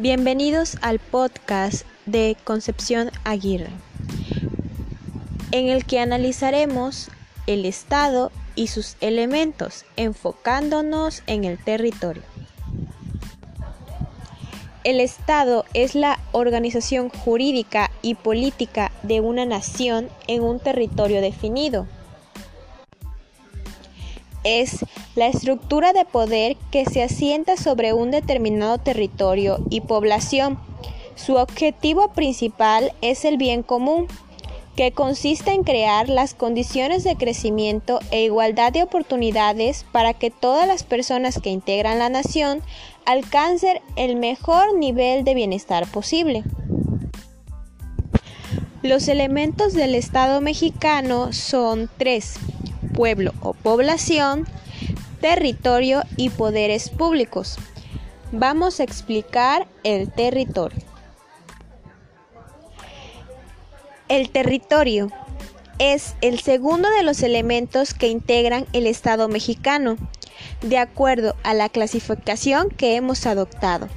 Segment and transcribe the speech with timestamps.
[0.00, 3.68] Bienvenidos al podcast de Concepción Aguirre,
[5.52, 7.10] en el que analizaremos
[7.46, 12.22] el Estado y sus elementos, enfocándonos en el territorio.
[14.84, 21.86] El Estado es la organización jurídica y política de una nación en un territorio definido
[24.44, 30.58] es la estructura de poder que se asienta sobre un determinado territorio y población.
[31.16, 34.06] Su objetivo principal es el bien común,
[34.76, 40.66] que consiste en crear las condiciones de crecimiento e igualdad de oportunidades para que todas
[40.66, 42.62] las personas que integran la nación
[43.04, 46.44] alcancen el mejor nivel de bienestar posible.
[48.82, 52.38] Los elementos del Estado mexicano son tres
[52.94, 54.46] pueblo o población,
[55.20, 57.58] territorio y poderes públicos.
[58.32, 60.80] Vamos a explicar el territorio.
[64.08, 65.10] El territorio
[65.78, 69.96] es el segundo de los elementos que integran el Estado mexicano,
[70.62, 73.88] de acuerdo a la clasificación que hemos adoptado.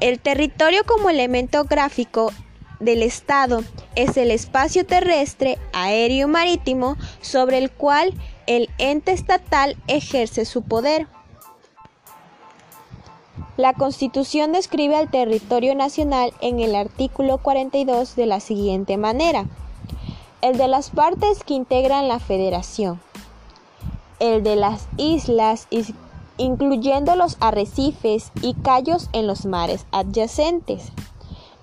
[0.00, 2.32] El territorio como elemento gráfico
[2.80, 8.12] del Estado es el espacio terrestre, aéreo y marítimo sobre el cual
[8.46, 11.06] el ente estatal ejerce su poder.
[13.56, 19.46] La Constitución describe al territorio nacional en el artículo 42 de la siguiente manera.
[20.40, 23.00] El de las partes que integran la federación.
[24.18, 25.68] El de las islas,
[26.36, 30.92] incluyendo los arrecifes y callos en los mares adyacentes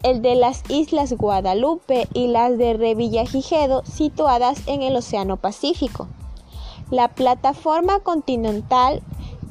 [0.03, 6.07] el de las Islas Guadalupe y las de Revillagigedo situadas en el Océano Pacífico,
[6.91, 9.01] la plataforma continental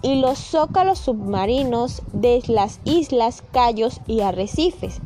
[0.03, 5.01] y los zócalos submarinos de las islas, cayos y arrecifes,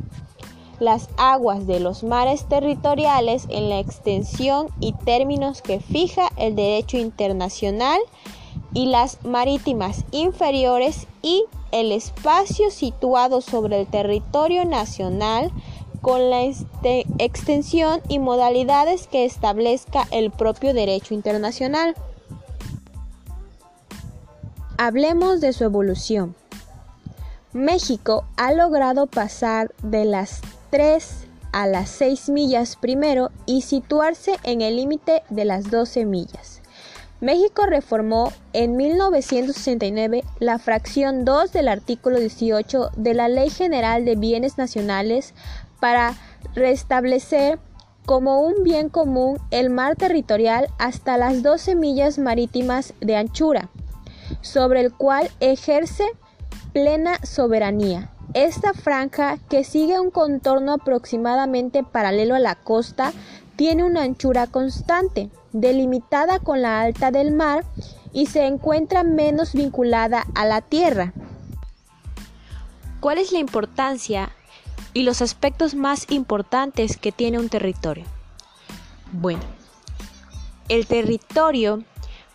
[0.80, 6.98] las aguas de los mares territoriales en la extensión y términos que fija el derecho
[6.98, 8.00] internacional
[8.72, 15.50] y las marítimas inferiores y el espacio situado sobre el territorio nacional
[16.02, 21.94] con la este, extensión y modalidades que establezca el propio derecho internacional.
[24.76, 26.34] Hablemos de su evolución.
[27.52, 30.40] México ha logrado pasar de las
[30.70, 36.60] 3 a las 6 millas primero y situarse en el límite de las 12 millas.
[37.20, 44.16] México reformó en 1969 la fracción 2 del artículo 18 de la Ley General de
[44.16, 45.34] Bienes Nacionales
[45.78, 46.14] para
[46.56, 47.60] restablecer
[48.06, 53.70] como un bien común el mar territorial hasta las 12 millas marítimas de anchura,
[54.44, 56.04] sobre el cual ejerce
[56.72, 58.10] plena soberanía.
[58.34, 63.12] Esta franja, que sigue un contorno aproximadamente paralelo a la costa,
[63.56, 67.64] tiene una anchura constante delimitada con la alta del mar
[68.12, 71.12] y se encuentra menos vinculada a la tierra.
[73.00, 74.30] ¿Cuál es la importancia
[74.94, 78.04] y los aspectos más importantes que tiene un territorio?
[79.12, 79.42] Bueno,
[80.68, 81.84] el territorio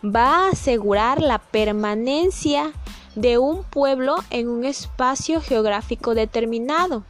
[0.03, 2.71] va a asegurar la permanencia
[3.15, 7.03] de un pueblo en un espacio geográfico determinado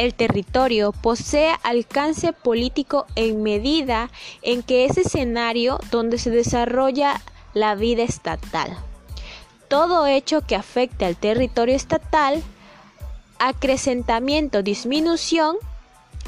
[0.00, 7.20] el territorio posee alcance político en medida en que es escenario donde se desarrolla
[7.52, 8.78] la vida estatal.
[9.68, 12.42] Todo hecho que afecte al territorio estatal,
[13.38, 15.56] acrecentamiento, disminución,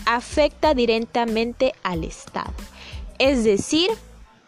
[0.04, 2.52] afecta directamente al Estado.
[3.18, 3.90] Es decir,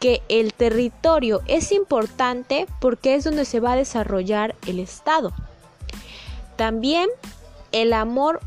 [0.01, 5.33] que el territorio es importante porque es donde se va a desarrollar el Estado.
[6.57, 7.09] También
[7.73, 8.41] el amor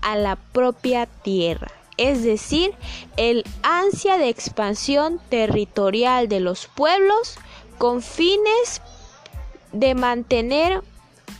[0.00, 2.72] a la propia tierra, es decir,
[3.16, 7.36] el ansia de expansión territorial de los pueblos
[7.78, 8.80] con fines
[9.72, 10.82] de mantener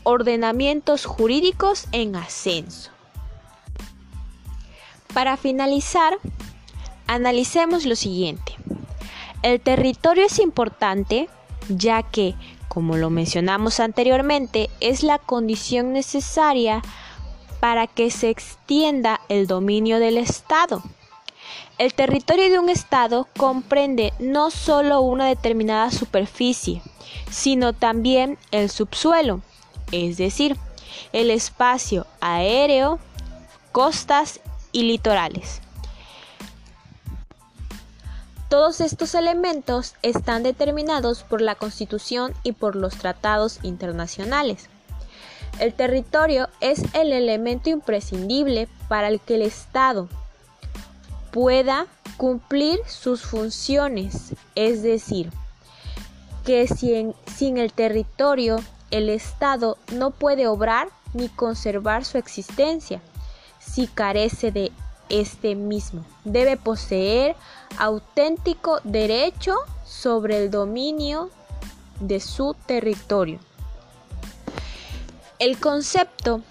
[0.03, 2.91] ordenamientos jurídicos en ascenso.
[5.13, 6.19] Para finalizar,
[7.15, 8.57] analicemos lo siguiente.
[9.43, 11.29] El territorio es importante
[11.69, 12.35] ya que,
[12.69, 16.83] como lo mencionamos anteriormente, es la condición necesaria
[17.61, 20.83] para que se extienda el dominio del Estado.
[21.79, 26.83] El territorio de un Estado comprende no solo una determinada superficie,
[27.31, 29.41] sino también el subsuelo,
[29.93, 30.57] es decir,
[31.13, 32.99] el espacio aéreo,
[33.73, 34.41] costas
[34.73, 35.61] y litorales.
[38.49, 44.69] Todos estos elementos están determinados por la Constitución y por los tratados internacionales.
[45.59, 50.09] El territorio es el elemento imprescindible para el que el Estado
[51.31, 51.87] pueda
[52.17, 55.31] cumplir sus funciones, es decir,
[56.45, 58.61] que sin, el territorio
[58.91, 63.01] el Estado no puede obrar ni conservar su existencia
[63.59, 64.71] si carece de
[65.09, 66.05] este mismo.
[66.25, 67.37] Debe poseer
[67.79, 69.55] auténtico derecho
[69.85, 71.31] sobre el dominio
[72.01, 73.39] de su territorio.
[75.39, 76.43] El concepto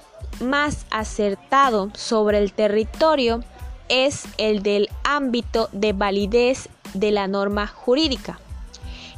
[0.41, 3.43] más acertado sobre el territorio
[3.89, 8.39] es el del ámbito de validez de la norma jurídica,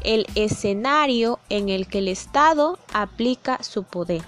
[0.02, 4.24] el escenario en el que el Estado aplica su poder.